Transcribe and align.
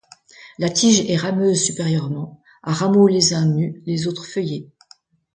La 0.57 0.71
tige 0.71 1.07
est 1.11 1.15
rameuse 1.15 1.61
supérieurement, 1.61 2.41
à 2.63 2.73
rameaux 2.73 3.07
les 3.07 3.35
uns 3.35 3.45
nus, 3.45 3.83
les 3.85 4.07
autres 4.07 4.25
feuillés. 4.25 4.67